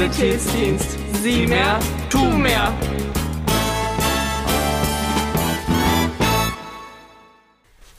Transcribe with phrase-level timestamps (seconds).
[0.00, 0.98] Schulsanitätsdienst.
[1.22, 2.72] Sieh mehr, tu mehr.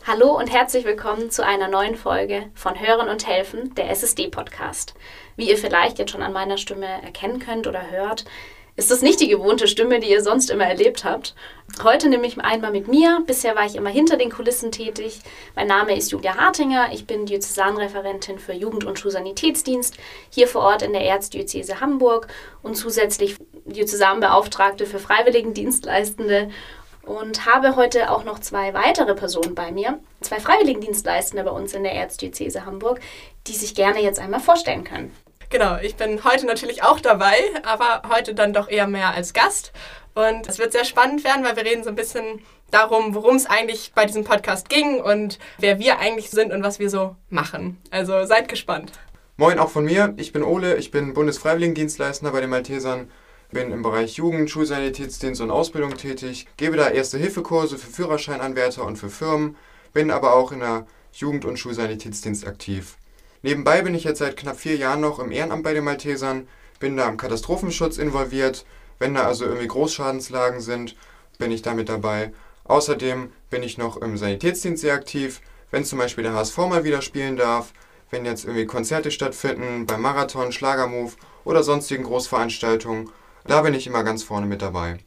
[0.07, 4.95] Hallo und herzlich willkommen zu einer neuen Folge von Hören und Helfen, der SSD-Podcast.
[5.35, 8.25] Wie ihr vielleicht jetzt schon an meiner Stimme erkennen könnt oder hört,
[8.75, 11.35] ist das nicht die gewohnte Stimme, die ihr sonst immer erlebt habt.
[11.83, 13.21] Heute nehme ich einmal mit mir.
[13.25, 15.19] Bisher war ich immer hinter den Kulissen tätig.
[15.55, 16.91] Mein Name ist Julia Hartinger.
[16.91, 19.95] Ich bin Diözesanreferentin für Jugend- und Schulsanitätsdienst
[20.29, 22.27] hier vor Ort in der Erzdiözese Hamburg
[22.61, 26.49] und zusätzlich Diözesanbeauftragte für Freiwilligendienstleistende
[27.03, 31.83] und habe heute auch noch zwei weitere Personen bei mir, zwei Freiwilligendienstleistende bei uns in
[31.83, 32.99] der Erzdiözese Hamburg,
[33.47, 35.11] die sich gerne jetzt einmal vorstellen können.
[35.51, 39.73] Genau, ich bin heute natürlich auch dabei, aber heute dann doch eher mehr als Gast.
[40.13, 42.41] Und es wird sehr spannend werden, weil wir reden so ein bisschen
[42.71, 46.79] darum, worum es eigentlich bei diesem Podcast ging und wer wir eigentlich sind und was
[46.79, 47.81] wir so machen.
[47.91, 48.93] Also seid gespannt.
[49.35, 53.11] Moin auch von mir, ich bin Ole, ich bin Bundesfreiwilligendienstleister bei den Maltesern,
[53.51, 59.09] bin im Bereich Jugend, Schulsanitätsdienst und Ausbildung tätig, gebe da Erste-Hilfe-Kurse für Führerscheinanwärter und für
[59.09, 59.57] Firmen,
[59.91, 62.95] bin aber auch in der Jugend- und Schulsanitätsdienst aktiv.
[63.43, 66.47] Nebenbei bin ich jetzt seit knapp vier Jahren noch im Ehrenamt bei den Maltesern,
[66.79, 68.65] bin da im Katastrophenschutz involviert.
[68.99, 70.95] Wenn da also irgendwie Großschadenslagen sind,
[71.39, 72.33] bin ich damit dabei.
[72.65, 77.01] Außerdem bin ich noch im Sanitätsdienst sehr aktiv, wenn zum Beispiel der HSV mal wieder
[77.01, 77.73] spielen darf,
[78.11, 83.09] wenn jetzt irgendwie Konzerte stattfinden, beim Marathon, Schlagermove oder sonstigen Großveranstaltungen.
[83.47, 84.99] Da bin ich immer ganz vorne mit dabei.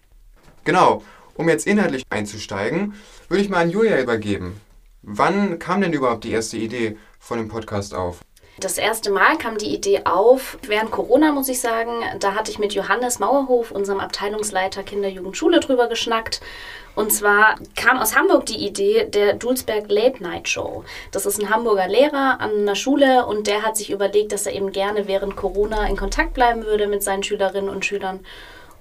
[0.65, 2.95] Genau, um jetzt inhaltlich einzusteigen,
[3.29, 4.61] würde ich mal an Julia übergeben.
[5.03, 8.21] Wann kam denn überhaupt die erste Idee von dem Podcast auf?
[8.61, 12.05] Das erste Mal kam die Idee auf während Corona, muss ich sagen.
[12.21, 16.41] Da hatte ich mit Johannes Mauerhof, unserem Abteilungsleiter Kinder-Jugendschule, drüber geschnackt.
[16.95, 20.85] Und zwar kam aus Hamburg die Idee der Dulsberg Late Night Show.
[21.11, 24.55] Das ist ein Hamburger Lehrer an einer Schule und der hat sich überlegt, dass er
[24.55, 28.21] eben gerne während Corona in Kontakt bleiben würde mit seinen Schülerinnen und Schülern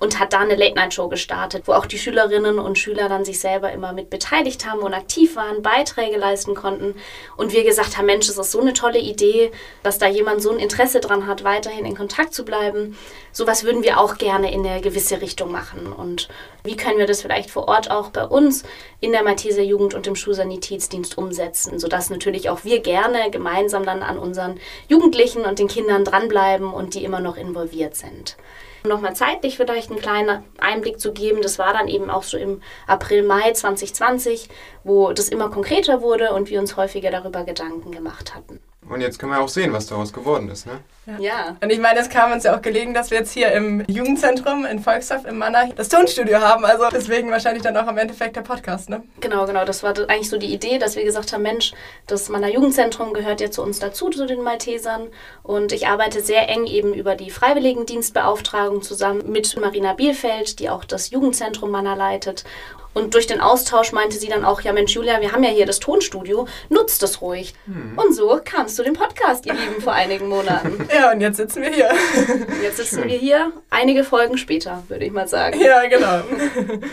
[0.03, 3.71] und hat da eine Late-Night-Show gestartet, wo auch die Schülerinnen und Schüler dann sich selber
[3.71, 6.95] immer mit beteiligt haben und aktiv waren, Beiträge leisten konnten.
[7.37, 9.49] Und wir gesagt haben, Mensch, das ist so eine tolle Idee,
[9.81, 12.97] dass da jemand so ein Interesse dran hat, weiterhin in Kontakt zu bleiben.
[13.31, 15.93] Sowas würden wir auch gerne in eine gewisse Richtung machen.
[15.93, 16.27] Und
[16.65, 18.63] wie können wir das vielleicht vor Ort auch bei uns
[18.99, 24.03] in der Malteser Jugend und im Schulsanitätsdienst umsetzen, sodass natürlich auch wir gerne gemeinsam dann
[24.03, 24.59] an unseren
[24.89, 28.35] Jugendlichen und den Kindern dranbleiben und die immer noch involviert sind.
[28.85, 32.61] Nochmal zeitlich vielleicht einen kleinen Einblick zu geben, das war dann eben auch so im
[32.85, 34.49] April, Mai 2020,
[34.83, 38.59] wo das immer konkreter wurde und wir uns häufiger darüber Gedanken gemacht hatten.
[38.89, 40.79] Und jetzt können wir auch sehen, was daraus geworden ist, ne?
[41.05, 41.17] Ja.
[41.19, 41.57] ja.
[41.61, 44.65] Und ich meine, es kam uns ja auch gelegen, dass wir jetzt hier im Jugendzentrum
[44.65, 46.63] in Volkshof im Manner das Tonstudio haben.
[46.63, 49.03] Also deswegen wahrscheinlich dann auch am Endeffekt der Podcast, ne?
[49.19, 49.65] Genau, genau.
[49.65, 51.73] Das war eigentlich so die Idee, dass wir gesagt haben, Mensch,
[52.07, 55.07] das Manner Jugendzentrum gehört ja zu uns dazu, zu den Maltesern.
[55.43, 60.85] Und ich arbeite sehr eng eben über die Freiwilligendienstbeauftragung zusammen mit Marina Bielfeld, die auch
[60.85, 62.45] das Jugendzentrum Manner leitet.
[62.93, 65.65] Und durch den Austausch meinte sie dann auch, ja Mensch, Julia, wir haben ja hier
[65.65, 67.55] das Tonstudio, nutzt es ruhig.
[67.65, 67.97] Hm.
[67.97, 70.87] Und so kam es zu dem Podcast, ihr Lieben, vor einigen Monaten.
[70.93, 71.89] Ja, und jetzt sitzen wir hier.
[72.61, 73.09] Jetzt sitzen Schön.
[73.09, 75.59] wir hier, einige Folgen später, würde ich mal sagen.
[75.59, 76.21] Ja, genau.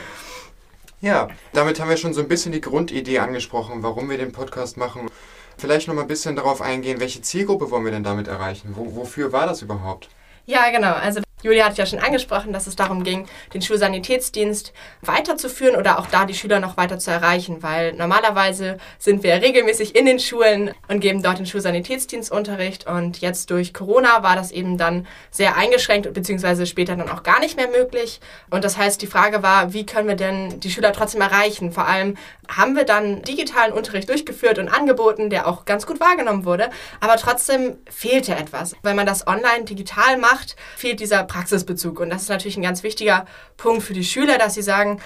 [1.03, 4.77] Ja, damit haben wir schon so ein bisschen die Grundidee angesprochen, warum wir den Podcast
[4.77, 5.11] machen.
[5.57, 8.75] Vielleicht noch mal ein bisschen darauf eingehen, welche Zielgruppe wollen wir denn damit erreichen?
[8.77, 10.11] Wo, wofür war das überhaupt?
[10.45, 10.93] Ja, genau.
[10.93, 16.07] Also Julia hat ja schon angesprochen, dass es darum ging, den Schulsanitätsdienst weiterzuführen oder auch
[16.07, 20.75] da die Schüler noch weiter zu erreichen, weil normalerweise sind wir regelmäßig in den Schulen
[20.89, 26.13] und geben dort den Schulsanitätsdienstunterricht und jetzt durch Corona war das eben dann sehr eingeschränkt
[26.13, 28.21] beziehungsweise später dann auch gar nicht mehr möglich
[28.51, 31.73] und das heißt, die Frage war, wie können wir denn die Schüler trotzdem erreichen?
[31.73, 32.17] Vor allem
[32.49, 36.69] haben wir dann digitalen Unterricht durchgeführt und angeboten, der auch ganz gut wahrgenommen wurde,
[37.01, 38.75] aber trotzdem fehlte etwas.
[38.83, 42.01] Wenn man das online digital macht, fehlt dieser Praxisbezug.
[42.01, 43.25] Und das ist natürlich ein ganz wichtiger
[43.57, 45.01] Punkt für die Schüler, dass sie sagen,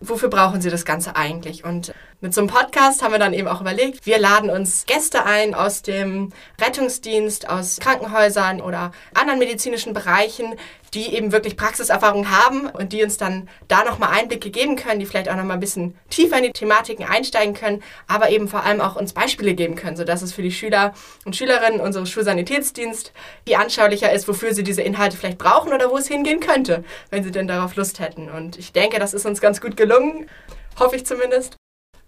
[0.00, 1.64] wofür brauchen sie das Ganze eigentlich?
[1.64, 5.24] Und mit so einem Podcast haben wir dann eben auch überlegt, wir laden uns Gäste
[5.24, 10.54] ein aus dem Rettungsdienst, aus Krankenhäusern oder anderen medizinischen Bereichen,
[10.96, 15.04] die eben wirklich Praxiserfahrung haben und die uns dann da nochmal Einblicke geben können, die
[15.04, 18.80] vielleicht auch nochmal ein bisschen tiefer in die Thematiken einsteigen können, aber eben vor allem
[18.80, 20.94] auch uns Beispiele geben können, sodass es für die Schüler
[21.26, 23.12] und Schülerinnen unseres Schulsanitätsdienst
[23.46, 27.22] die anschaulicher ist, wofür sie diese Inhalte vielleicht brauchen oder wo es hingehen könnte, wenn
[27.22, 28.30] sie denn darauf Lust hätten.
[28.30, 30.30] Und ich denke, das ist uns ganz gut gelungen,
[30.78, 31.56] hoffe ich zumindest.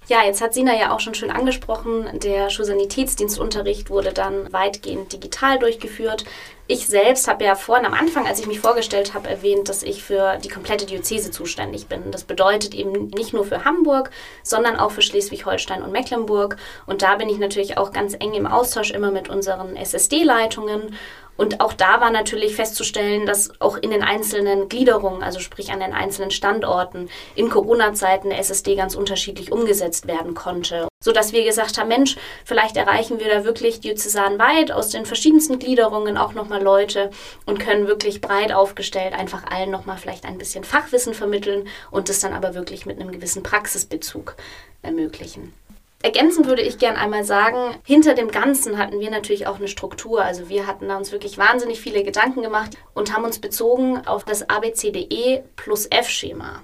[0.08, 5.58] Ja, jetzt hat Sina ja auch schon schön angesprochen, der Schulsanitätsdienstunterricht wurde dann weitgehend digital
[5.58, 6.24] durchgeführt.
[6.66, 10.02] Ich selbst habe ja vorhin am Anfang, als ich mich vorgestellt habe, erwähnt, dass ich
[10.02, 12.10] für die komplette Diözese zuständig bin.
[12.10, 14.10] Das bedeutet eben nicht nur für Hamburg,
[14.42, 16.56] sondern auch für Schleswig-Holstein und Mecklenburg.
[16.86, 20.94] Und da bin ich natürlich auch ganz eng im Austausch immer mit unseren SSD-Leitungen
[21.38, 25.78] Und auch da war natürlich festzustellen, dass auch in den einzelnen Gliederungen, also sprich an
[25.78, 30.88] den einzelnen Standorten, in Corona-Zeiten SSD ganz unterschiedlich umgesetzt werden konnte.
[31.00, 35.60] So dass wir gesagt haben, Mensch, vielleicht erreichen wir da wirklich diözesanweit aus den verschiedensten
[35.60, 37.10] Gliederungen auch nochmal Leute
[37.46, 42.18] und können wirklich breit aufgestellt einfach allen nochmal vielleicht ein bisschen Fachwissen vermitteln und das
[42.18, 44.34] dann aber wirklich mit einem gewissen Praxisbezug
[44.82, 45.54] ermöglichen.
[46.00, 50.22] Ergänzend würde ich gern einmal sagen, hinter dem Ganzen hatten wir natürlich auch eine Struktur.
[50.22, 54.24] Also wir hatten da uns wirklich wahnsinnig viele Gedanken gemacht und haben uns bezogen auf
[54.24, 56.62] das ABCDE plus F-Schema.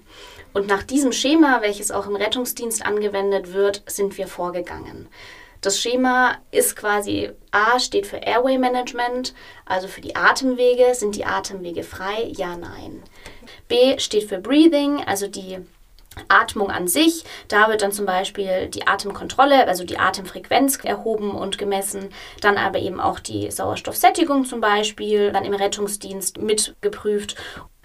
[0.53, 5.09] Und nach diesem Schema, welches auch im Rettungsdienst angewendet wird, sind wir vorgegangen.
[5.61, 9.35] Das Schema ist quasi A steht für Airway Management,
[9.65, 10.95] also für die Atemwege.
[10.95, 12.31] Sind die Atemwege frei?
[12.37, 13.03] Ja, nein.
[13.67, 15.59] B steht für Breathing, also die
[16.29, 17.25] Atmung an sich.
[17.49, 22.09] Da wird dann zum Beispiel die Atemkontrolle, also die Atemfrequenz erhoben und gemessen.
[22.41, 27.37] Dann aber eben auch die Sauerstoffsättigung zum Beispiel, dann im Rettungsdienst mitgeprüft.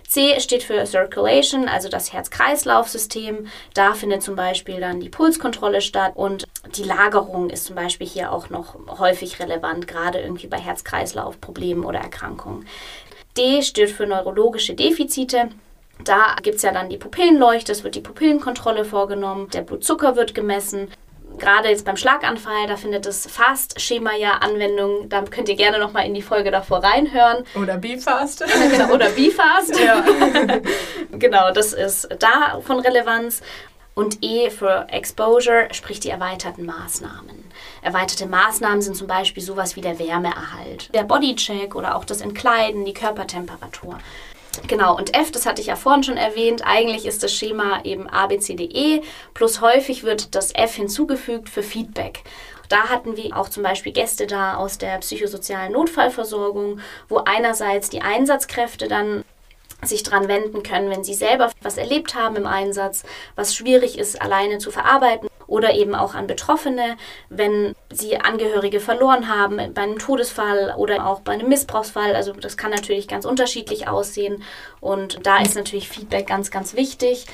[0.07, 3.45] C steht für Circulation, also das Herz-Kreislauf-System.
[3.75, 8.31] Da findet zum Beispiel dann die Pulskontrolle statt und die Lagerung ist zum Beispiel hier
[8.31, 12.65] auch noch häufig relevant, gerade irgendwie bei Herz-Kreislauf-Problemen oder Erkrankungen.
[13.37, 15.49] D steht für neurologische Defizite.
[16.03, 20.33] Da gibt es ja dann die Pupillenleuchte, es wird die Pupillenkontrolle vorgenommen, der Blutzucker wird
[20.33, 20.89] gemessen.
[21.37, 25.07] Gerade jetzt beim Schlaganfall, da findet das Fast-Schema ja Anwendung.
[25.07, 27.45] Da könnt ihr gerne nochmal in die Folge davor reinhören.
[27.55, 28.43] Oder BeFast.
[28.71, 29.79] genau, oder BeFast.
[29.79, 30.03] Ja.
[31.11, 33.41] genau, das ist da von Relevanz.
[33.95, 37.43] Und E für Exposure, sprich die erweiterten Maßnahmen.
[37.81, 42.85] Erweiterte Maßnahmen sind zum Beispiel sowas wie der Wärmeerhalt, der Bodycheck oder auch das Entkleiden,
[42.85, 43.97] die Körpertemperatur.
[44.67, 48.09] Genau, und F, das hatte ich ja vorhin schon erwähnt, eigentlich ist das Schema eben
[48.09, 49.01] ABCDE,
[49.33, 52.23] plus häufig wird das F hinzugefügt für Feedback.
[52.67, 58.01] Da hatten wir auch zum Beispiel Gäste da aus der psychosozialen Notfallversorgung, wo einerseits die
[58.01, 59.23] Einsatzkräfte dann
[59.83, 63.03] sich dran wenden können, wenn sie selber was erlebt haben im Einsatz,
[63.35, 66.95] was schwierig ist, alleine zu verarbeiten oder eben auch an Betroffene,
[67.29, 72.15] wenn sie Angehörige verloren haben bei einem Todesfall oder auch bei einem Missbrauchsfall.
[72.15, 74.43] Also das kann natürlich ganz unterschiedlich aussehen
[74.79, 77.25] und da ist natürlich Feedback ganz, ganz wichtig.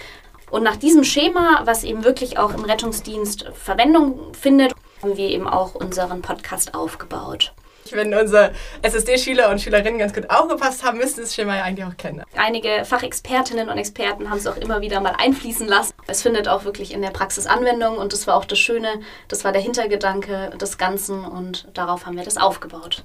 [0.50, 5.47] Und nach diesem Schema, was eben wirklich auch im Rettungsdienst Verwendung findet, haben wir eben
[5.47, 7.53] auch unseren Podcast aufgebaut.
[7.92, 8.52] Wenn unsere
[8.82, 12.24] SSD-Schüler und Schülerinnen ganz gut aufgepasst haben, müssten das Schema ja eigentlich auch kennen.
[12.36, 15.94] Einige Fachexpertinnen und Experten haben es auch immer wieder mal einfließen lassen.
[16.08, 19.44] Es findet auch wirklich in der Praxis Anwendung und das war auch das Schöne, das
[19.44, 23.04] war der Hintergedanke des Ganzen und darauf haben wir das aufgebaut.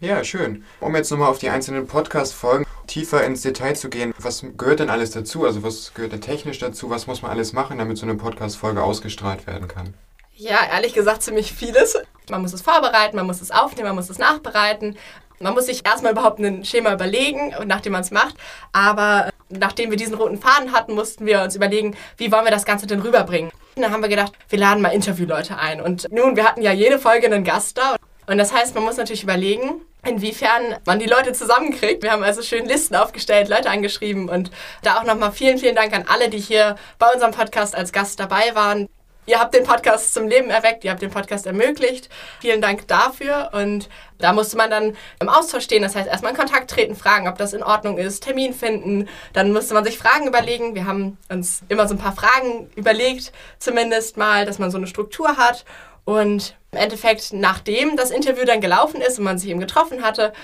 [0.00, 0.64] Ja, schön.
[0.80, 4.90] Um jetzt nochmal auf die einzelnen Podcast-Folgen tiefer ins Detail zu gehen, was gehört denn
[4.90, 5.46] alles dazu?
[5.46, 6.90] Also was gehört denn technisch dazu?
[6.90, 9.94] Was muss man alles machen, damit so eine Podcast-Folge ausgestrahlt werden kann?
[10.36, 11.96] Ja, ehrlich gesagt ziemlich vieles.
[12.28, 14.96] Man muss es vorbereiten, man muss es aufnehmen, man muss es nachbereiten.
[15.40, 18.34] Man muss sich erstmal überhaupt ein Schema überlegen, nachdem man es macht.
[18.72, 22.64] Aber nachdem wir diesen roten Faden hatten, mussten wir uns überlegen, wie wollen wir das
[22.64, 23.50] Ganze denn rüberbringen.
[23.76, 25.80] Dann haben wir gedacht, wir laden mal Interviewleute ein.
[25.80, 27.96] Und nun, wir hatten ja jede Folge einen Gast da.
[28.26, 32.02] Und das heißt, man muss natürlich überlegen, inwiefern man die Leute zusammenkriegt.
[32.02, 34.50] Wir haben also schön Listen aufgestellt, Leute angeschrieben und
[34.82, 38.18] da auch nochmal vielen, vielen Dank an alle, die hier bei unserem Podcast als Gast
[38.18, 38.88] dabei waren.
[39.26, 42.08] Ihr habt den Podcast zum Leben erweckt, ihr habt den Podcast ermöglicht.
[42.40, 43.50] Vielen Dank dafür.
[43.52, 43.88] Und
[44.18, 45.82] da musste man dann im Austausch stehen.
[45.82, 49.08] Das heißt, erstmal in Kontakt treten, fragen, ob das in Ordnung ist, Termin finden.
[49.32, 50.74] Dann musste man sich Fragen überlegen.
[50.74, 54.86] Wir haben uns immer so ein paar Fragen überlegt, zumindest mal, dass man so eine
[54.86, 55.64] Struktur hat.
[56.04, 60.34] Und im Endeffekt, nachdem das Interview dann gelaufen ist und man sich eben getroffen hatte,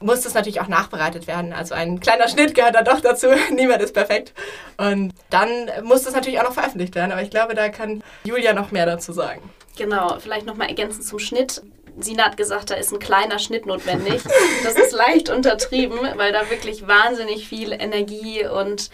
[0.00, 1.52] muss das natürlich auch nachbereitet werden.
[1.52, 3.28] Also ein kleiner Schnitt gehört da doch dazu.
[3.52, 4.32] Niemand ist perfekt.
[4.76, 7.12] Und dann muss das natürlich auch noch veröffentlicht werden.
[7.12, 9.42] Aber ich glaube, da kann Julia noch mehr dazu sagen.
[9.76, 11.62] Genau, vielleicht nochmal ergänzend zum Schnitt.
[11.98, 14.22] Sina hat gesagt, da ist ein kleiner Schnitt notwendig.
[14.64, 18.90] Das ist leicht untertrieben, weil da wirklich wahnsinnig viel Energie und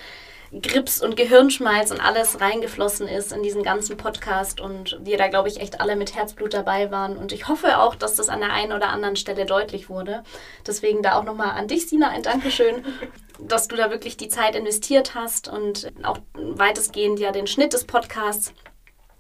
[0.53, 5.49] Grips und Gehirnschmalz und alles reingeflossen ist in diesen ganzen Podcast und wir da, glaube
[5.49, 7.17] ich, echt alle mit Herzblut dabei waren.
[7.17, 10.23] Und ich hoffe auch, dass das an der einen oder anderen Stelle deutlich wurde.
[10.67, 12.85] Deswegen da auch nochmal an dich, Sina, ein Dankeschön,
[13.41, 17.85] dass du da wirklich die Zeit investiert hast und auch weitestgehend ja den Schnitt des
[17.85, 18.53] Podcasts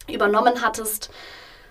[0.08, 1.10] übernommen hattest.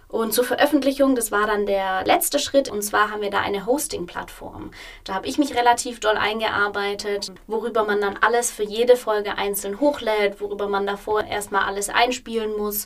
[0.07, 3.65] Und zur Veröffentlichung, das war dann der letzte Schritt, und zwar haben wir da eine
[3.65, 4.71] Hosting-Plattform.
[5.03, 9.79] Da habe ich mich relativ doll eingearbeitet, worüber man dann alles für jede Folge einzeln
[9.79, 12.85] hochlädt, worüber man davor erstmal alles einspielen muss.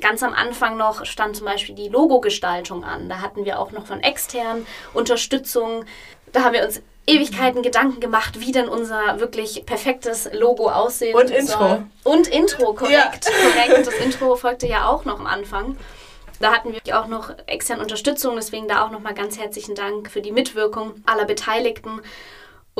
[0.00, 3.08] Ganz am Anfang noch stand zum Beispiel die Logogestaltung an.
[3.08, 5.84] Da hatten wir auch noch von extern Unterstützung.
[6.32, 11.30] Da haben wir uns Ewigkeiten Gedanken gemacht, wie denn unser wirklich perfektes Logo aussehen Und
[11.30, 11.82] Intro.
[12.04, 13.26] Und Intro, korrekt.
[13.26, 13.66] Ja.
[13.66, 13.86] korrekt.
[13.86, 15.76] Das Intro folgte ja auch noch am Anfang.
[16.40, 20.22] Da hatten wir auch noch externe Unterstützung, deswegen da auch nochmal ganz herzlichen Dank für
[20.22, 22.00] die Mitwirkung aller Beteiligten.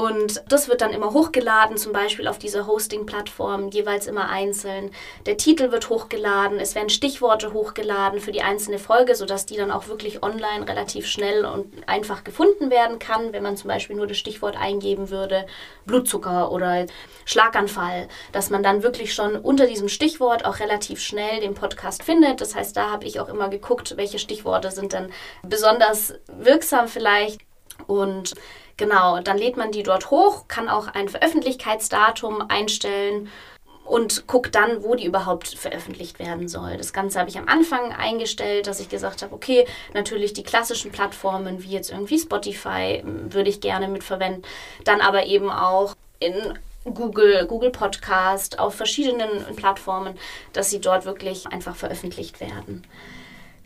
[0.01, 4.93] Und das wird dann immer hochgeladen, zum Beispiel auf dieser Hosting-Plattform, jeweils immer einzeln.
[5.27, 9.71] Der Titel wird hochgeladen, es werden Stichworte hochgeladen für die einzelne Folge, sodass die dann
[9.71, 14.07] auch wirklich online relativ schnell und einfach gefunden werden kann, wenn man zum Beispiel nur
[14.07, 15.45] das Stichwort eingeben würde,
[15.85, 16.87] Blutzucker oder
[17.27, 22.41] Schlaganfall, dass man dann wirklich schon unter diesem Stichwort auch relativ schnell den Podcast findet.
[22.41, 27.43] Das heißt, da habe ich auch immer geguckt, welche Stichworte sind dann besonders wirksam vielleicht.
[27.87, 28.35] Und
[28.81, 33.29] Genau, dann lädt man die dort hoch, kann auch ein Veröffentlichkeitsdatum einstellen
[33.85, 36.79] und guckt dann, wo die überhaupt veröffentlicht werden soll.
[36.79, 40.93] Das Ganze habe ich am Anfang eingestellt, dass ich gesagt habe, okay, natürlich die klassischen
[40.93, 44.45] Plattformen wie jetzt irgendwie Spotify würde ich gerne mitverwenden,
[44.85, 50.19] dann aber eben auch in Google, Google Podcast, auf verschiedenen Plattformen,
[50.55, 52.87] dass sie dort wirklich einfach veröffentlicht werden.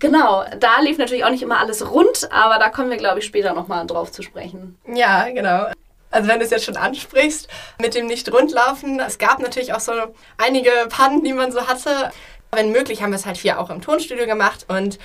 [0.05, 3.25] Genau, da lief natürlich auch nicht immer alles rund, aber da kommen wir, glaube ich,
[3.25, 4.79] später nochmal drauf zu sprechen.
[4.87, 5.69] Ja, genau.
[6.11, 7.49] Also wenn du es jetzt schon ansprichst,
[7.81, 9.93] mit dem Nicht-Rundlaufen, es gab natürlich auch so
[10.37, 12.11] einige Pannen, die man so hatte.
[12.53, 14.99] Wenn möglich, haben wir es halt hier auch im Tonstudio gemacht und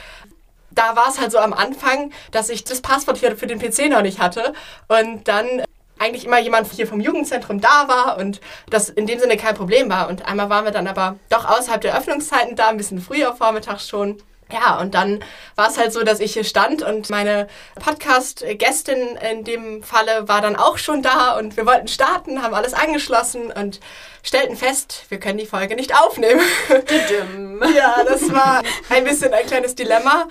[0.72, 3.89] da war es halt so am Anfang, dass ich das Passwort hier für den PC
[3.89, 4.51] noch nicht hatte
[4.89, 5.63] und dann
[5.98, 9.89] eigentlich immer jemand hier vom Jugendzentrum da war und das in dem Sinne kein Problem
[9.89, 10.10] war.
[10.10, 13.88] Und einmal waren wir dann aber doch außerhalb der Öffnungszeiten da, ein bisschen früher vormittags
[13.88, 14.22] schon.
[14.51, 15.24] Ja, und dann
[15.56, 17.48] war es halt so, dass ich hier stand und meine
[17.79, 22.74] Podcast-Gästin in dem Falle war dann auch schon da und wir wollten starten, haben alles
[22.74, 23.79] angeschlossen und
[24.24, 26.41] stellten fest, wir können die Folge nicht aufnehmen.
[27.75, 30.27] ja, das war ein bisschen ein kleines Dilemma.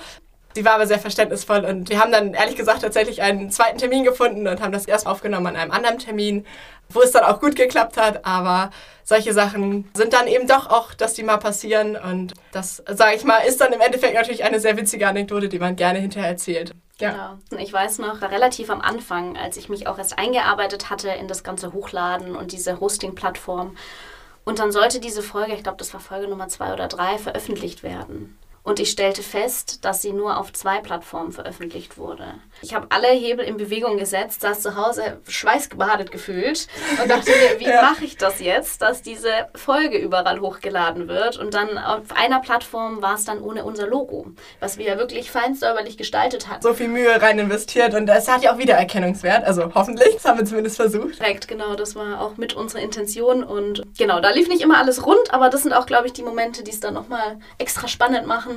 [0.54, 4.02] Sie war aber sehr verständnisvoll und wir haben dann ehrlich gesagt tatsächlich einen zweiten Termin
[4.02, 6.46] gefunden und haben das erst aufgenommen an einem anderen Termin,
[6.88, 8.24] wo es dann auch gut geklappt hat.
[8.24, 8.70] Aber
[9.04, 13.24] solche Sachen sind dann eben doch auch, dass die mal passieren und das, sage ich
[13.24, 16.74] mal, ist dann im Endeffekt natürlich eine sehr witzige Anekdote, die man gerne hinterher erzählt.
[16.98, 17.38] Ja.
[17.50, 17.62] Genau.
[17.62, 21.44] Ich weiß noch, relativ am Anfang, als ich mich auch erst eingearbeitet hatte in das
[21.44, 23.76] ganze Hochladen und diese Hosting-Plattform.
[24.44, 27.82] Und dann sollte diese Folge, ich glaube, das war Folge Nummer zwei oder drei, veröffentlicht
[27.82, 28.38] werden.
[28.62, 32.34] Und ich stellte fest, dass sie nur auf zwei Plattformen veröffentlicht wurde.
[32.60, 36.66] Ich habe alle Hebel in Bewegung gesetzt, saß zu Hause schweißgebadet gefühlt
[37.00, 37.82] und dachte mir, wie ja.
[37.82, 41.38] mache ich das jetzt, dass diese Folge überall hochgeladen wird?
[41.38, 44.26] Und dann auf einer Plattform war es dann ohne unser Logo,
[44.60, 46.62] was wir ja wirklich feinsäuberlich gestaltet hatten.
[46.62, 50.38] So viel Mühe rein investiert und es hat ja auch Wiedererkennungswert, also hoffentlich, das haben
[50.38, 51.18] wir zumindest versucht.
[51.18, 55.06] Direkt, genau, das war auch mit unserer Intention und genau, da lief nicht immer alles
[55.06, 58.26] rund, aber das sind auch, glaube ich, die Momente, die es dann nochmal extra spannend
[58.26, 58.47] machen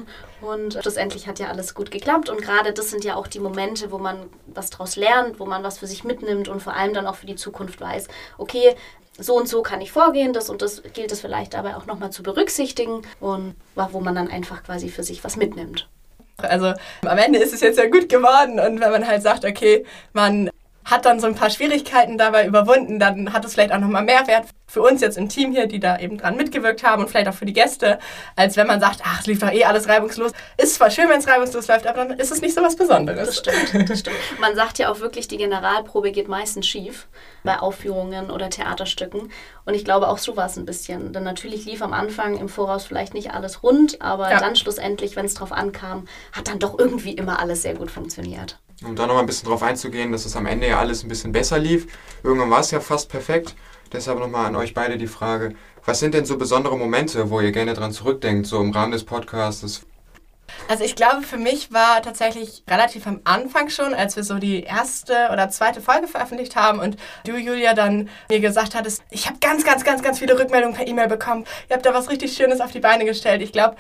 [0.41, 2.29] und schlussendlich hat ja alles gut geklappt.
[2.29, 5.63] Und gerade das sind ja auch die Momente, wo man was draus lernt, wo man
[5.63, 8.07] was für sich mitnimmt und vor allem dann auch für die Zukunft weiß,
[8.37, 8.75] okay,
[9.17, 12.11] so und so kann ich vorgehen, das und das gilt es vielleicht dabei auch nochmal
[12.11, 15.87] zu berücksichtigen und wo man dann einfach quasi für sich was mitnimmt.
[16.37, 16.73] Also
[17.05, 20.49] am Ende ist es jetzt ja gut geworden und wenn man halt sagt, okay, man
[20.85, 24.25] hat dann so ein paar Schwierigkeiten dabei überwunden, dann hat es vielleicht auch nochmal mehr
[24.27, 27.27] Wert für uns jetzt im Team hier, die da eben dran mitgewirkt haben und vielleicht
[27.27, 27.99] auch für die Gäste,
[28.37, 30.31] als wenn man sagt, ach, es lief doch eh alles reibungslos.
[30.57, 33.27] Ist zwar schön, wenn es reibungslos läuft, aber dann ist es nicht so was Besonderes.
[33.27, 34.15] Das stimmt, das stimmt.
[34.39, 37.09] Man sagt ja auch wirklich, die Generalprobe geht meistens schief
[37.43, 39.29] bei Aufführungen oder Theaterstücken.
[39.65, 41.11] Und ich glaube, auch so war es ein bisschen.
[41.11, 44.39] Denn natürlich lief am Anfang im Voraus vielleicht nicht alles rund, aber ja.
[44.39, 48.57] dann schlussendlich, wenn es drauf ankam, hat dann doch irgendwie immer alles sehr gut funktioniert.
[48.85, 51.33] Um da nochmal ein bisschen drauf einzugehen, dass es am Ende ja alles ein bisschen
[51.33, 51.87] besser lief.
[52.23, 53.53] Irgendwann war es ja fast perfekt.
[53.91, 55.53] Deshalb nochmal an euch beide die Frage,
[55.85, 59.03] was sind denn so besondere Momente, wo ihr gerne dran zurückdenkt, so im Rahmen des
[59.03, 59.85] Podcasts?
[60.67, 64.63] Also ich glaube, für mich war tatsächlich relativ am Anfang schon, als wir so die
[64.63, 69.37] erste oder zweite Folge veröffentlicht haben und du, Julia, dann mir gesagt hattest, ich habe
[69.39, 71.45] ganz, ganz, ganz, ganz viele Rückmeldungen per E-Mail bekommen.
[71.69, 73.41] Ihr habt da was richtig Schönes auf die Beine gestellt.
[73.41, 73.75] Ich glaube,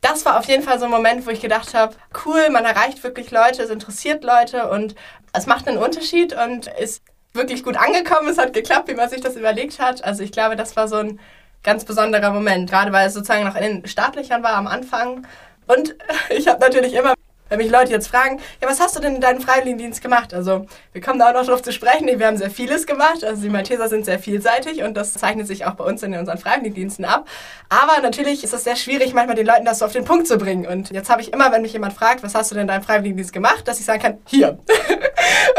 [0.00, 3.02] das war auf jeden Fall so ein Moment, wo ich gedacht habe, cool, man erreicht
[3.02, 4.94] wirklich Leute, es interessiert Leute und
[5.32, 7.02] es macht einen Unterschied und ist
[7.38, 8.28] wirklich gut angekommen.
[8.28, 10.04] Es hat geklappt, wie man sich das überlegt hat.
[10.04, 11.18] Also ich glaube, das war so ein
[11.62, 15.26] ganz besonderer Moment, gerade weil es sozusagen noch in den Startlöchern war am Anfang.
[15.66, 15.96] Und
[16.28, 17.14] ich habe natürlich immer
[17.48, 20.34] wenn mich Leute jetzt fragen, ja, was hast du denn in deinem Freiwilligendienst gemacht?
[20.34, 22.06] Also, wir kommen da auch noch drauf zu sprechen.
[22.06, 23.24] Wir haben sehr vieles gemacht.
[23.24, 26.38] Also, die Malteser sind sehr vielseitig und das zeichnet sich auch bei uns in unseren
[26.38, 27.26] Freiwilligendiensten ab.
[27.68, 30.36] Aber natürlich ist es sehr schwierig, manchmal den Leuten das so auf den Punkt zu
[30.36, 30.66] bringen.
[30.66, 32.82] Und jetzt habe ich immer, wenn mich jemand fragt, was hast du denn in deinem
[32.82, 34.58] Freiwilligendienst gemacht, dass ich sagen kann, hier.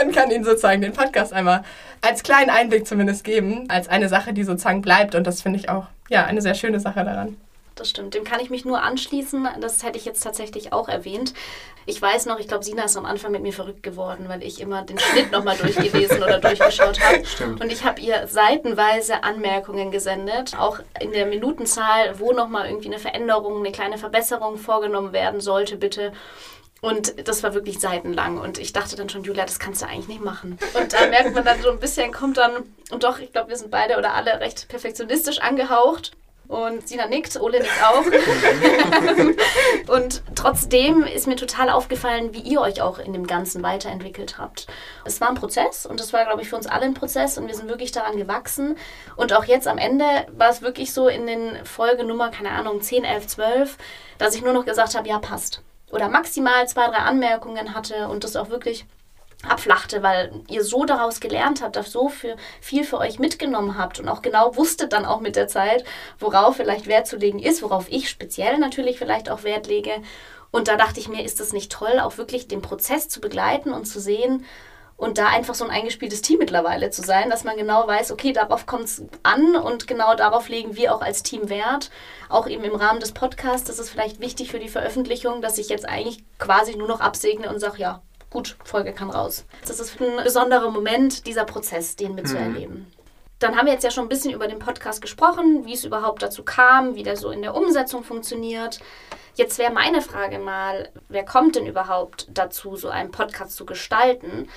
[0.03, 1.63] und kann ihnen sozusagen den Podcast einmal
[2.01, 5.15] als kleinen Einblick zumindest geben, als eine Sache, die sozusagen bleibt.
[5.15, 7.38] Und das finde ich auch, ja, eine sehr schöne Sache daran.
[7.75, 8.13] das stimmt.
[8.13, 9.48] Dem kann ich mich nur anschließen.
[9.62, 11.34] Das hätte ich jetzt tatsächlich auch erwähnt.
[11.86, 14.62] Ich weiß noch, ich glaube, Sina ist am Anfang mit mir verrückt geworden, weil ich
[14.62, 17.25] immer den Schnitt nochmal durchgelesen oder durchgeschaut habe.
[17.25, 17.62] Stimmt.
[17.62, 23.00] Und ich habe ihr seitenweise Anmerkungen gesendet, auch in der Minutenzahl, wo nochmal irgendwie eine
[23.00, 26.12] Veränderung, eine kleine Verbesserung vorgenommen werden sollte, bitte.
[26.81, 28.38] Und das war wirklich seitenlang.
[28.38, 30.57] Und ich dachte dann schon, Julia, das kannst du eigentlich nicht machen.
[30.74, 33.57] Und da merkt man dann so ein bisschen, kommt dann, und doch, ich glaube, wir
[33.57, 36.12] sind beide oder alle recht perfektionistisch angehaucht.
[36.50, 38.03] Und Sina nickt, Ole nickt auch.
[39.93, 44.65] und trotzdem ist mir total aufgefallen, wie ihr euch auch in dem Ganzen weiterentwickelt habt.
[45.05, 47.45] Es war ein Prozess und das war, glaube ich, für uns alle ein Prozess und
[47.45, 48.77] wir sind wirklich daran gewachsen.
[49.15, 53.03] Und auch jetzt am Ende war es wirklich so in den Folgenummer, keine Ahnung, 10,
[53.03, 53.77] 11, 12,
[54.17, 55.62] dass ich nur noch gesagt habe, ja, passt.
[55.91, 58.86] Oder maximal zwei, drei Anmerkungen hatte und das auch wirklich
[59.48, 64.10] abflachte, weil ihr so daraus gelernt habt, so für, viel für euch mitgenommen habt und
[64.10, 65.86] auch genau wusstet dann auch mit der Zeit,
[66.19, 69.91] worauf vielleicht Wert zu legen ist, worauf ich speziell natürlich vielleicht auch Wert lege.
[70.51, 73.72] Und da dachte ich mir, ist es nicht toll, auch wirklich den Prozess zu begleiten
[73.72, 74.46] und zu sehen
[75.00, 78.34] und da einfach so ein eingespieltes Team mittlerweile zu sein, dass man genau weiß, okay,
[78.34, 81.89] darauf kommt es an und genau darauf legen wir auch als Team Wert.
[82.27, 85.70] Auch eben im Rahmen des Podcasts ist es vielleicht wichtig für die Veröffentlichung, dass ich
[85.70, 89.46] jetzt eigentlich quasi nur noch absegne und sage, ja, gut, Folge kann raus.
[89.65, 92.79] Das ist ein besonderer Moment, dieser Prozess, den mitzuerleben.
[92.79, 92.88] Mhm.
[93.39, 96.22] Dann haben wir jetzt ja schon ein bisschen über den Podcast gesprochen, wie es überhaupt
[96.22, 98.82] dazu kam, wie der so in der Umsetzung funktioniert.
[99.36, 104.50] Jetzt wäre meine Frage mal, wer kommt denn überhaupt dazu, so einen Podcast zu gestalten?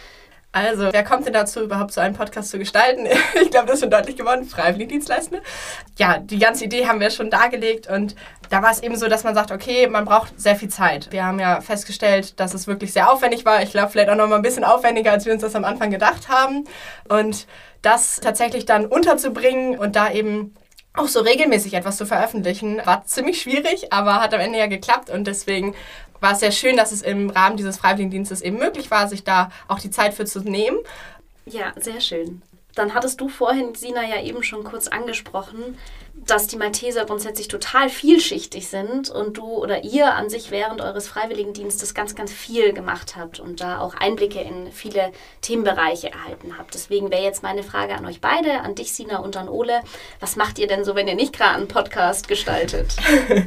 [0.55, 3.07] Also, wer kommt denn dazu, überhaupt so einen Podcast zu gestalten?
[3.43, 4.45] ich glaube, das ist schon deutlich geworden.
[4.45, 5.43] Freiwilligendienstleistende.
[5.99, 8.15] Ja, die ganze Idee haben wir schon dargelegt und
[8.51, 11.11] da war es eben so, dass man sagt, okay, man braucht sehr viel Zeit.
[11.11, 13.63] Wir haben ja festgestellt, dass es wirklich sehr aufwendig war.
[13.63, 15.91] Ich glaube, vielleicht auch noch mal ein bisschen aufwendiger, als wir uns das am Anfang
[15.91, 16.65] gedacht haben.
[17.09, 17.47] Und
[17.81, 20.55] das tatsächlich dann unterzubringen und da eben
[20.95, 25.09] auch so regelmäßig etwas zu veröffentlichen, war ziemlich schwierig, aber hat am Ende ja geklappt
[25.09, 25.75] und deswegen
[26.23, 29.51] war es sehr schön, dass es im Rahmen dieses Freiwilligendienstes eben möglich war, sich da
[29.69, 30.79] auch die Zeit für zu nehmen.
[31.45, 32.43] Ja, sehr schön.
[32.75, 35.77] Dann hattest du vorhin, Sina, ja eben schon kurz angesprochen,
[36.15, 41.09] dass die Malteser grundsätzlich total vielschichtig sind und du oder ihr an sich während eures
[41.09, 46.75] Freiwilligendienstes ganz, ganz viel gemacht habt und da auch Einblicke in viele Themenbereiche erhalten habt.
[46.75, 49.81] Deswegen wäre jetzt meine Frage an euch beide, an dich, Sina und an Ole.
[50.21, 52.97] Was macht ihr denn so, wenn ihr nicht gerade einen Podcast gestaltet?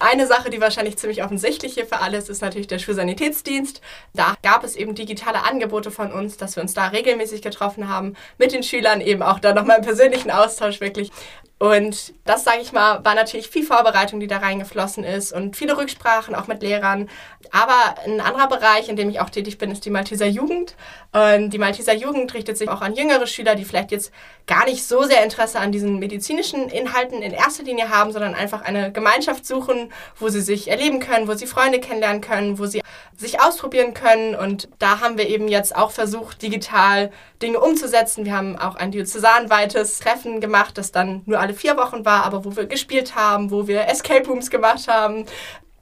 [0.00, 3.80] Eine Sache, die wahrscheinlich ziemlich offensichtlich hier für alles ist natürlich der Schulsanitätsdienst.
[4.14, 8.14] Da gab es eben digitale Angebote von uns, dass wir uns da regelmäßig getroffen haben,
[8.38, 11.10] mit den Schülern eben auch da nochmal im persönlichen Austausch wirklich.
[11.58, 15.76] Und das, sage ich mal, war natürlich viel Vorbereitung, die da reingeflossen ist und viele
[15.76, 17.08] Rücksprachen auch mit Lehrern.
[17.50, 20.76] Aber ein anderer Bereich, in dem ich auch tätig bin, ist die Malteser Jugend.
[21.12, 24.12] Und die Malteser Jugend richtet sich auch an jüngere Schüler, die vielleicht jetzt
[24.46, 28.62] gar nicht so sehr Interesse an diesen medizinischen Inhalten in erster Linie haben, sondern einfach
[28.62, 32.82] eine Gemeinschaft suchen, wo sie sich erleben können, wo sie Freunde kennenlernen können, wo sie
[33.16, 34.34] sich ausprobieren können.
[34.34, 37.10] Und da haben wir eben jetzt auch versucht, digital
[37.42, 38.24] Dinge umzusetzen.
[38.24, 42.44] Wir haben auch ein diözesanweites Treffen gemacht, das dann nur alle vier Wochen war, aber
[42.44, 45.26] wo wir gespielt haben, wo wir Escape Rooms gemacht haben.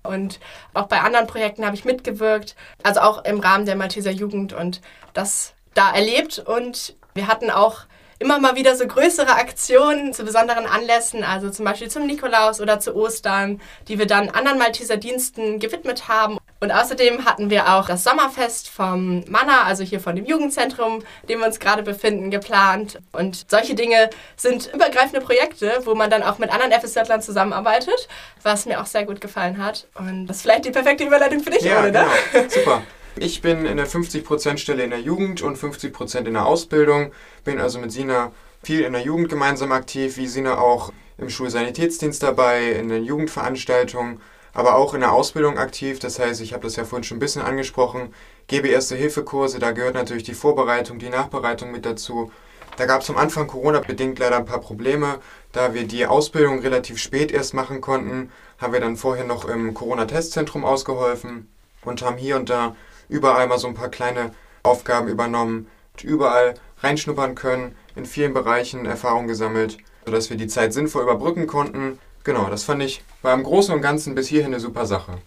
[0.02, 0.40] Und
[0.74, 4.80] auch bei anderen Projekten habe ich mitgewirkt, also auch im Rahmen der Malteser Jugend und
[5.14, 6.38] das da erlebt.
[6.38, 7.86] Und wir hatten auch
[8.18, 12.80] immer mal wieder so größere Aktionen zu besonderen Anlässen, also zum Beispiel zum Nikolaus oder
[12.80, 16.38] zu Ostern, die wir dann anderen Malteser Diensten gewidmet haben.
[16.60, 21.28] Und außerdem hatten wir auch das Sommerfest vom Manna, also hier von dem Jugendzentrum, in
[21.28, 22.98] dem wir uns gerade befinden, geplant.
[23.12, 28.08] Und solche Dinge sind übergreifende Projekte, wo man dann auch mit anderen FSJlern zusammenarbeitet,
[28.42, 29.86] was mir auch sehr gut gefallen hat.
[29.94, 32.06] Und das ist vielleicht die perfekte Überleitung für dich, ja, oder?
[32.32, 32.48] Genau.
[32.48, 32.82] Super.
[33.18, 37.12] Ich bin in der 50% Stelle in der Jugend und 50% in der Ausbildung.
[37.44, 42.22] Bin also mit Sina viel in der Jugend gemeinsam aktiv, wie Sina auch im Schulsanitätsdienst
[42.22, 44.20] dabei, in den Jugendveranstaltungen,
[44.56, 45.98] aber auch in der Ausbildung aktiv.
[45.98, 48.14] Das heißt, ich habe das ja vorhin schon ein bisschen angesprochen,
[48.46, 52.32] gebe Erste-Hilfe-Kurse, da gehört natürlich die Vorbereitung, die Nachbereitung mit dazu.
[52.78, 55.18] Da gab es am Anfang Corona-bedingt leider ein paar Probleme.
[55.52, 59.74] Da wir die Ausbildung relativ spät erst machen konnten, haben wir dann vorher noch im
[59.74, 61.48] Corona-Testzentrum ausgeholfen
[61.84, 62.74] und haben hier und da
[63.10, 65.68] überall mal so ein paar kleine Aufgaben übernommen,
[66.02, 71.98] überall reinschnuppern können, in vielen Bereichen Erfahrung gesammelt, sodass wir die Zeit sinnvoll überbrücken konnten.
[72.26, 75.18] Genau, das fand ich war im Großen und Ganzen bis hierhin eine super Sache.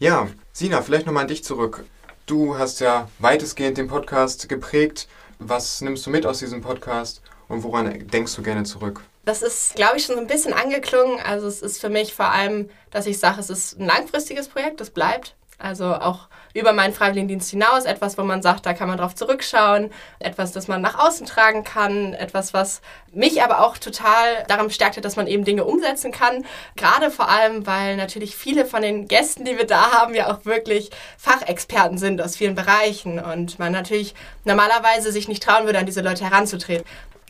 [0.00, 1.84] Ja, Sina, vielleicht nochmal an dich zurück.
[2.26, 5.06] Du hast ja weitestgehend den Podcast geprägt.
[5.38, 9.02] Was nimmst du mit aus diesem Podcast und woran denkst du gerne zurück?
[9.24, 11.20] Das ist, glaube ich, schon so ein bisschen angeklungen.
[11.20, 14.80] Also es ist für mich vor allem, dass ich sage, es ist ein langfristiges Projekt,
[14.80, 15.36] das bleibt.
[15.58, 19.90] Also auch über meinen Freiwilligendienst hinaus, etwas, wo man sagt, da kann man drauf zurückschauen,
[20.18, 22.80] etwas, das man nach außen tragen kann, etwas, was
[23.12, 26.44] mich aber auch total daran bestärkt hat, dass man eben Dinge umsetzen kann.
[26.76, 30.44] Gerade vor allem, weil natürlich viele von den Gästen, die wir da haben, ja auch
[30.44, 34.14] wirklich Fachexperten sind aus vielen Bereichen und man natürlich
[34.44, 36.84] normalerweise sich nicht trauen würde, an diese Leute heranzutreten.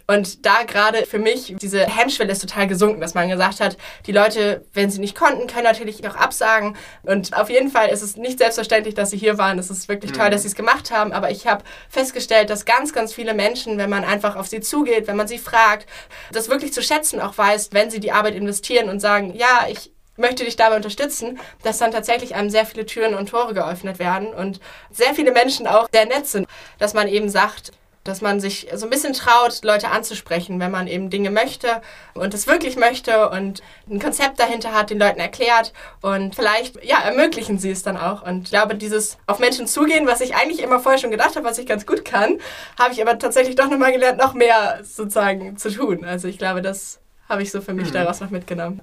[0.08, 4.12] Und da gerade für mich, diese Hemmschwelle ist total gesunken, dass man gesagt hat, die
[4.12, 6.76] Leute, wenn sie nicht konnten, können natürlich auch absagen.
[7.02, 9.58] Und auf jeden Fall ist es nicht selbstverständlich, dass sie hier waren.
[9.58, 10.42] Es ist wirklich toll, dass mhm.
[10.42, 11.12] sie es gemacht haben.
[11.12, 15.08] Aber ich habe festgestellt, dass ganz, ganz viele Menschen, wenn man einfach auf sie zugeht,
[15.08, 15.88] wenn man sie fragt,
[16.32, 19.90] das wirklich zu schätzen auch weiß, wenn sie die Arbeit investieren und sagen, ja, ich,
[20.18, 24.28] möchte dich dabei unterstützen, dass dann tatsächlich einem sehr viele Türen und Tore geöffnet werden
[24.28, 27.72] und sehr viele Menschen auch sehr nett sind, dass man eben sagt,
[28.08, 31.82] dass man sich so ein bisschen traut, Leute anzusprechen, wenn man eben Dinge möchte
[32.14, 37.00] und es wirklich möchte und ein Konzept dahinter hat, den Leuten erklärt und vielleicht, ja,
[37.00, 38.22] ermöglichen sie es dann auch.
[38.22, 41.46] Und ich glaube, dieses auf Menschen zugehen, was ich eigentlich immer vorher schon gedacht habe,
[41.46, 42.38] was ich ganz gut kann,
[42.78, 46.04] habe ich aber tatsächlich doch nochmal gelernt, noch mehr sozusagen zu tun.
[46.04, 47.94] Also ich glaube, das habe ich so für mich mhm.
[47.94, 48.80] daraus noch mitgenommen.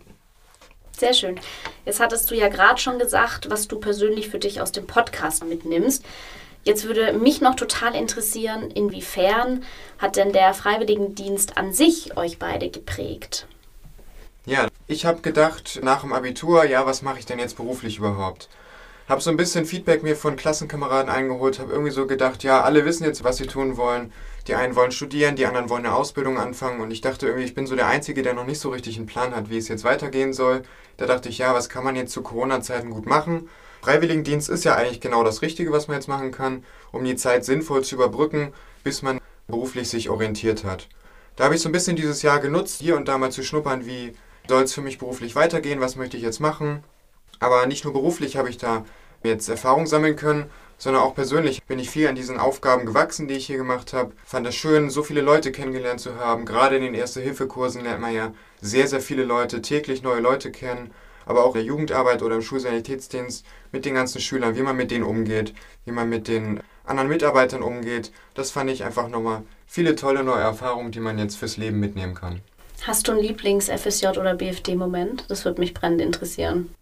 [0.98, 1.40] Sehr schön.
[1.86, 5.44] Jetzt hattest du ja gerade schon gesagt, was du persönlich für dich aus dem Podcast
[5.44, 6.06] mitnimmst.
[6.64, 9.64] Jetzt würde mich noch total interessieren, inwiefern
[10.00, 13.48] hat denn der Freiwilligendienst an sich euch beide geprägt?
[14.46, 18.50] Ja, ich habe gedacht nach dem Abitur, ja, was mache ich denn jetzt beruflich überhaupt?
[19.10, 22.86] Habe so ein bisschen Feedback mir von Klassenkameraden eingeholt, habe irgendwie so gedacht, ja, alle
[22.86, 24.14] wissen jetzt, was sie tun wollen.
[24.48, 27.56] Die einen wollen studieren, die anderen wollen eine Ausbildung anfangen und ich dachte irgendwie, ich
[27.56, 29.84] bin so der Einzige, der noch nicht so richtig einen Plan hat, wie es jetzt
[29.84, 30.64] weitergehen soll.
[30.96, 33.50] Da dachte ich, ja, was kann man jetzt zu Corona-Zeiten gut machen?
[33.84, 37.44] Freiwilligendienst ist ja eigentlich genau das Richtige, was man jetzt machen kann, um die Zeit
[37.44, 38.54] sinnvoll zu überbrücken,
[38.86, 40.88] bis man beruflich sich orientiert hat.
[41.36, 43.86] Da habe ich so ein bisschen dieses Jahr genutzt, hier und da mal zu schnuppern,
[43.86, 44.14] wie
[44.48, 46.82] soll es für mich beruflich weitergehen, was möchte ich jetzt machen.
[47.42, 48.86] Aber nicht nur beruflich habe ich da
[49.22, 53.36] jetzt Erfahrung sammeln können, sondern auch persönlich bin ich viel an diesen Aufgaben gewachsen, die
[53.36, 54.14] ich hier gemacht habe.
[54.24, 56.46] Fand es schön, so viele Leute kennengelernt zu haben.
[56.46, 60.94] Gerade in den Erste-Hilfe-Kursen lernt man ja sehr, sehr viele Leute, täglich neue Leute kennen
[61.26, 64.92] aber auch in der Jugendarbeit oder im Schulsanitätsdienst mit den ganzen Schülern, wie man mit
[64.92, 65.54] denen umgeht,
[65.86, 68.12] wie man mit den anderen Mitarbeitern umgeht.
[68.34, 72.16] Das fand ich einfach nochmal viele tolle neue Erfahrungen, die man jetzt fürs Leben mitnehmen
[72.16, 72.42] kann.
[72.86, 75.26] Hast du einen Lieblings-FSJ- oder BFD-Moment?
[75.30, 76.74] Das würde mich brennend interessieren.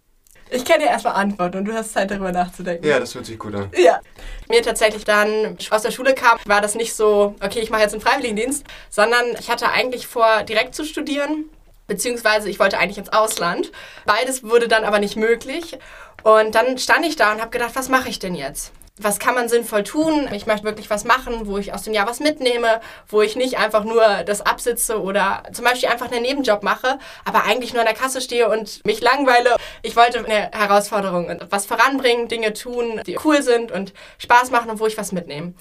[0.54, 2.86] Ich kann dir erstmal antworten und du hast Zeit darüber nachzudenken.
[2.86, 3.70] Ja, das hört sich gut an.
[3.78, 4.02] Ja.
[4.50, 7.94] Mir tatsächlich dann aus der Schule kam, war das nicht so, okay, ich mache jetzt
[7.94, 11.46] einen Freiwilligendienst, sondern ich hatte eigentlich vor, direkt zu studieren
[11.92, 13.70] beziehungsweise ich wollte eigentlich ins Ausland.
[14.06, 15.78] Beides wurde dann aber nicht möglich.
[16.24, 18.72] Und dann stand ich da und habe gedacht, was mache ich denn jetzt?
[18.98, 20.30] Was kann man sinnvoll tun?
[20.32, 23.58] Ich möchte wirklich was machen, wo ich aus dem Jahr was mitnehme, wo ich nicht
[23.58, 27.88] einfach nur das absitze oder zum Beispiel einfach einen Nebenjob mache, aber eigentlich nur an
[27.88, 29.58] der Kasse stehe und mich langweile.
[29.82, 34.70] Ich wollte eine Herausforderung und was voranbringen, Dinge tun, die cool sind und Spaß machen
[34.70, 35.56] und wo ich was mitnehme.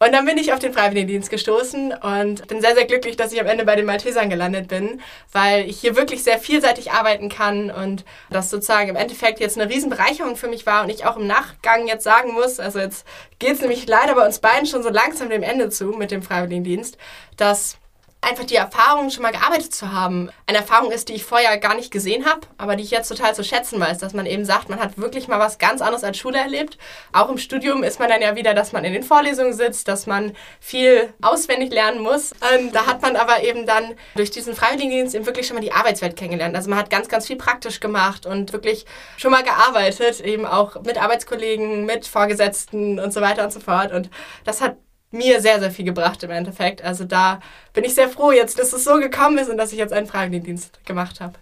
[0.00, 3.40] Und dann bin ich auf den Freiwilligendienst gestoßen und bin sehr, sehr glücklich, dass ich
[3.40, 5.00] am Ende bei den Maltesern gelandet bin,
[5.32, 9.72] weil ich hier wirklich sehr vielseitig arbeiten kann und das sozusagen im Endeffekt jetzt eine
[9.72, 13.06] Riesenbereicherung für mich war und ich auch im Nachgang jetzt sagen muss, also jetzt
[13.38, 16.22] geht es nämlich leider bei uns beiden schon so langsam dem Ende zu mit dem
[16.22, 16.98] Freiwilligendienst,
[17.36, 17.78] dass
[18.24, 21.74] einfach die Erfahrung, schon mal gearbeitet zu haben, eine Erfahrung ist, die ich vorher gar
[21.74, 24.68] nicht gesehen habe, aber die ich jetzt total zu schätzen weiß, dass man eben sagt,
[24.68, 26.78] man hat wirklich mal was ganz anderes als Schule erlebt.
[27.12, 30.06] Auch im Studium ist man dann ja wieder, dass man in den Vorlesungen sitzt, dass
[30.06, 32.32] man viel auswendig lernen muss.
[32.54, 35.72] Und da hat man aber eben dann durch diesen Freiwilligendienst eben wirklich schon mal die
[35.72, 36.56] Arbeitswelt kennengelernt.
[36.56, 40.82] Also man hat ganz, ganz viel praktisch gemacht und wirklich schon mal gearbeitet, eben auch
[40.82, 43.92] mit Arbeitskollegen, mit Vorgesetzten und so weiter und so fort.
[43.92, 44.10] Und
[44.44, 44.76] das hat
[45.14, 46.82] mir sehr, sehr viel gebracht im Endeffekt.
[46.82, 47.40] Also da
[47.72, 50.06] bin ich sehr froh jetzt, dass es so gekommen ist und dass ich jetzt einen
[50.06, 51.34] Freiwilligendienst gemacht habe.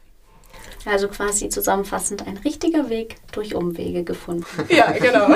[0.85, 4.47] Also quasi zusammenfassend ein richtiger Weg durch Umwege gefunden.
[4.69, 5.29] Ja, genau.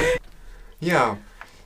[0.80, 1.18] ja,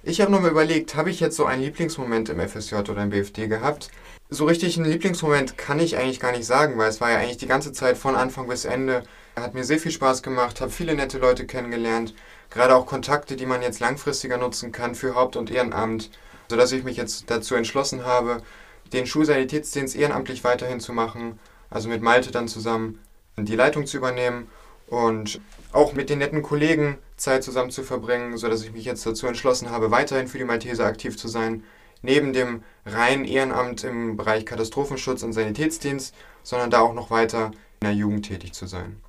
[0.03, 3.49] ich habe nochmal überlegt, habe ich jetzt so einen Lieblingsmoment im FSJ oder im BFD
[3.49, 3.91] gehabt?
[4.29, 7.39] So richtig einen Lieblingsmoment kann ich eigentlich gar nicht sagen, weil es war ja eigentlich
[7.39, 9.03] die ganze Zeit von Anfang bis Ende.
[9.37, 12.15] Hat mir sehr viel Spaß gemacht, habe viele nette Leute kennengelernt,
[12.51, 16.11] gerade auch Kontakte, die man jetzt langfristiger nutzen kann für Haupt- und Ehrenamt,
[16.49, 18.43] sodass ich mich jetzt dazu entschlossen habe,
[18.93, 21.39] den Schulsanitätsdienst ehrenamtlich weiterhin zu machen,
[21.71, 23.01] also mit Malte dann zusammen
[23.37, 24.49] die Leitung zu übernehmen
[24.89, 25.41] und
[25.73, 29.71] auch mit den netten Kollegen Zeit zusammen zu verbringen, sodass ich mich jetzt dazu entschlossen
[29.71, 31.63] habe, weiterhin für die Malteser aktiv zu sein,
[32.03, 37.87] neben dem reinen Ehrenamt im Bereich Katastrophenschutz und Sanitätsdienst, sondern da auch noch weiter in
[37.87, 39.01] der Jugend tätig zu sein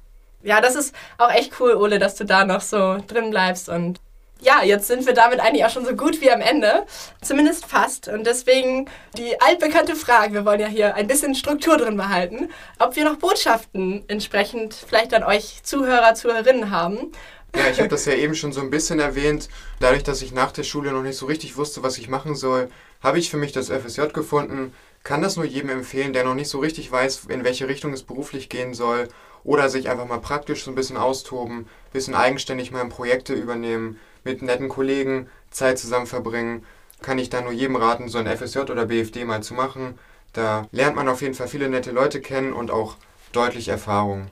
[0.44, 4.00] ja, das ist auch echt cool, Ole, dass du da noch so drin bleibst und
[4.42, 6.86] ja, jetzt sind wir damit eigentlich auch schon so gut wie am Ende.
[7.22, 8.08] Zumindest fast.
[8.08, 12.50] Und deswegen die altbekannte Frage, wir wollen ja hier ein bisschen Struktur drin behalten,
[12.80, 17.12] ob wir noch Botschaften entsprechend vielleicht an euch Zuhörer, Zuhörerinnen haben,
[17.56, 19.50] Ja, ich habe das ja eben schon so ein bisschen erwähnt.
[19.80, 22.70] Dadurch, dass ich nach der Schule noch nicht so richtig wusste, was ich machen soll,
[23.02, 24.74] habe ich für mich das FSJ gefunden.
[25.04, 28.04] Kann das nur jedem empfehlen, der noch nicht so richtig weiß, in welche Richtung es
[28.04, 29.08] beruflich gehen soll
[29.44, 34.00] oder sich einfach mal praktisch so ein bisschen austoben, ein bisschen eigenständig mal Projekte übernehmen,
[34.24, 36.66] mit netten Kollegen Zeit zusammen verbringen.
[37.02, 39.98] Kann ich da nur jedem raten, so ein FSJ oder BFD mal zu machen.
[40.34, 42.96] Da lernt man auf jeden Fall viele nette Leute kennen und auch
[43.32, 44.28] deutlich Erfahrung.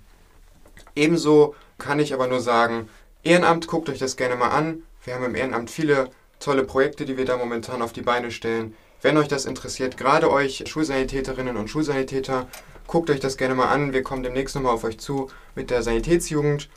[0.95, 2.89] Ebenso kann ich aber nur sagen,
[3.23, 4.83] Ehrenamt, guckt euch das gerne mal an.
[5.03, 8.75] Wir haben im Ehrenamt viele tolle Projekte, die wir da momentan auf die Beine stellen.
[9.01, 12.47] Wenn euch das interessiert, gerade euch Schulsanitäterinnen und Schulsanitäter,
[12.89, 13.93] guckt euch das gerne mal an.
[13.93, 16.69] Wir kommen demnächst nochmal auf euch zu mit der Sanitätsjugend.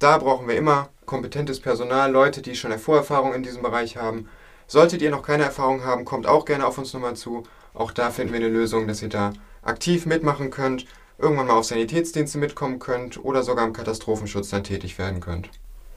[0.00, 4.28] Da brauchen wir immer kompetentes Personal, Leute, die schon eine Vorerfahrung in diesem Bereich haben.
[4.66, 7.44] Solltet ihr noch keine Erfahrung haben, kommt auch gerne auf uns nochmal zu.
[7.72, 10.86] Auch da finden wir eine Lösung, dass ihr da aktiv mitmachen könnt,
[11.18, 15.50] irgendwann mal auf Sanitätsdienste mitkommen könnt oder sogar im Katastrophenschutz dann tätig werden könnt.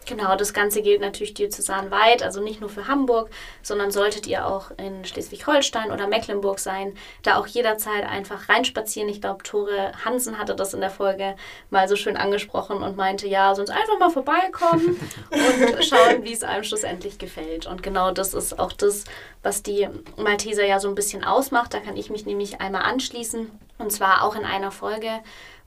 [0.05, 3.29] Genau, das Ganze gilt natürlich diözesanweit, also nicht nur für Hamburg,
[3.61, 9.09] sondern solltet ihr auch in Schleswig-Holstein oder Mecklenburg sein, da auch jederzeit einfach reinspazieren.
[9.09, 11.35] Ich glaube, Tore Hansen hatte das in der Folge
[11.69, 14.99] mal so schön angesprochen und meinte, ja, sonst einfach mal vorbeikommen
[15.31, 17.65] und schauen, wie es einem schlussendlich gefällt.
[17.65, 19.05] Und genau das ist auch das,
[19.41, 19.87] was die
[20.17, 21.73] Malteser ja so ein bisschen ausmacht.
[21.73, 23.51] Da kann ich mich nämlich einmal anschließen.
[23.79, 25.09] Und zwar auch in einer Folge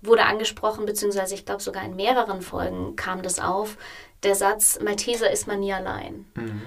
[0.06, 3.76] wurde angesprochen, beziehungsweise ich glaube sogar in mehreren Folgen kam das auf,
[4.22, 6.26] der Satz, Malteser ist man nie allein.
[6.34, 6.62] Mhm.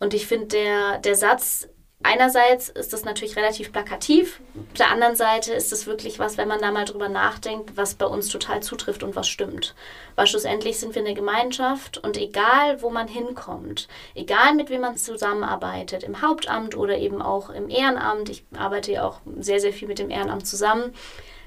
[0.00, 1.68] Und ich finde, der, der Satz,
[2.02, 6.48] einerseits ist das natürlich relativ plakativ, auf der anderen Seite ist es wirklich was, wenn
[6.48, 9.74] man da mal drüber nachdenkt, was bei uns total zutrifft und was stimmt.
[10.14, 14.96] Weil schlussendlich sind wir eine Gemeinschaft und egal, wo man hinkommt, egal mit wem man
[14.96, 19.88] zusammenarbeitet, im Hauptamt oder eben auch im Ehrenamt, ich arbeite ja auch sehr, sehr viel
[19.88, 20.92] mit dem Ehrenamt zusammen,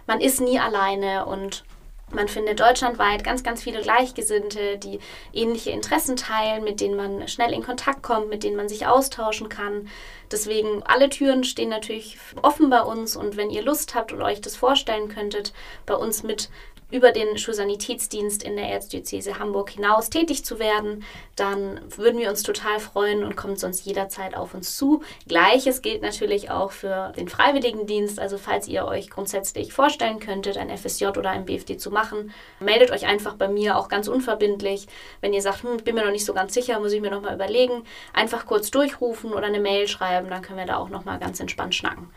[0.08, 1.64] man ist nie alleine und
[2.10, 5.00] man findet deutschlandweit ganz, ganz viele Gleichgesinnte, die
[5.34, 9.50] ähnliche Interessen teilen, mit denen man schnell in Kontakt kommt, mit denen man sich austauschen
[9.50, 9.90] kann.
[10.32, 14.40] Deswegen, alle Türen stehen natürlich offen bei uns und wenn ihr Lust habt und euch
[14.40, 15.52] das vorstellen könntet,
[15.86, 16.50] bei uns mit
[16.90, 21.04] über den Schulsanitätsdienst in der Erzdiözese Hamburg hinaus tätig zu werden,
[21.36, 25.04] dann würden wir uns total freuen und kommt sonst jederzeit auf uns zu.
[25.28, 28.20] Gleiches gilt natürlich auch für den Freiwilligendienst.
[28.20, 32.92] Also falls ihr euch grundsätzlich vorstellen könntet, ein FSJ oder ein BFD zu machen, meldet
[32.92, 34.88] euch einfach bei mir auch ganz unverbindlich.
[35.20, 37.22] Wenn ihr sagt, hm, bin mir noch nicht so ganz sicher, muss ich mir noch
[37.22, 41.04] mal überlegen, einfach kurz durchrufen oder eine Mail schreiben, dann können wir da auch noch
[41.04, 42.10] mal ganz entspannt schnacken.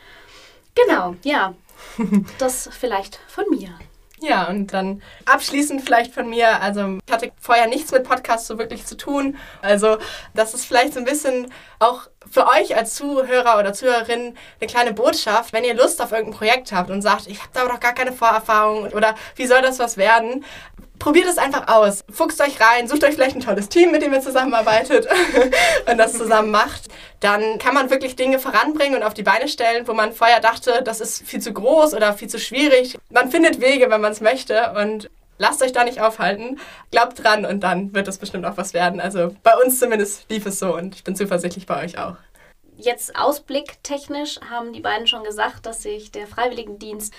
[0.75, 1.55] Genau, ja.
[2.39, 3.71] Das vielleicht von mir.
[4.23, 8.59] Ja, und dann abschließend vielleicht von mir, also ich hatte vorher nichts mit Podcasts so
[8.59, 9.39] wirklich zu tun.
[9.63, 9.97] Also
[10.35, 14.93] das ist vielleicht so ein bisschen auch für euch als Zuhörer oder Zuhörerin eine kleine
[14.93, 17.95] Botschaft, wenn ihr Lust auf irgendein Projekt habt und sagt, ich habe da doch gar
[17.95, 20.45] keine Vorerfahrung oder wie soll das was werden,
[21.01, 22.05] probiert es einfach aus.
[22.09, 25.09] Fuchst euch rein, sucht euch vielleicht ein tolles Team, mit dem ihr zusammenarbeitet
[25.91, 26.83] und das zusammen macht.
[27.19, 30.83] Dann kann man wirklich Dinge voranbringen und auf die Beine stellen, wo man vorher dachte,
[30.85, 32.97] das ist viel zu groß oder viel zu schwierig.
[33.11, 36.61] Man findet Wege, wenn man es möchte und lasst euch da nicht aufhalten.
[36.93, 39.01] Glaubt dran und dann wird es bestimmt auch was werden.
[39.01, 42.17] Also bei uns zumindest lief es so und ich bin zuversichtlich bei euch auch.
[42.77, 47.13] Jetzt ausblicktechnisch haben die beiden schon gesagt, dass sich der Freiwilligendienst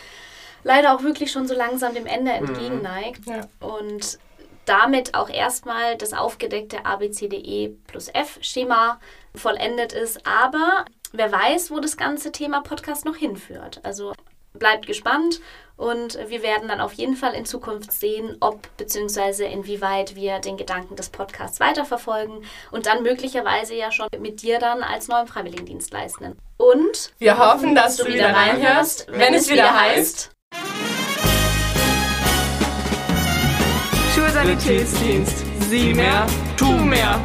[0.64, 2.48] leider auch wirklich schon so langsam dem Ende mhm.
[2.48, 3.26] entgegenneigt.
[3.26, 3.42] Ja.
[3.60, 4.20] Und
[4.66, 9.00] damit auch erstmal das aufgedeckte ABCDE plus F-Schema
[9.36, 10.26] vollendet ist.
[10.26, 13.80] Aber wer weiß, wo das ganze Thema Podcast noch hinführt.
[13.84, 14.14] Also
[14.54, 15.40] bleibt gespannt
[15.78, 19.52] und wir werden dann auf jeden Fall in Zukunft sehen, ob bzw.
[19.52, 24.84] inwieweit wir den Gedanken des Podcasts weiterverfolgen und dann möglicherweise ja schon mit dir dann
[24.84, 26.38] als neuen Freiwilligendienstleistenden.
[26.58, 30.32] Und wir hoffen, dass, dass du wieder reinhörst, wenn, wenn es wieder heißt.
[34.14, 35.46] Schulsanitätsdienst.
[35.70, 36.26] Sieh mehr,
[36.58, 37.20] tu mehr.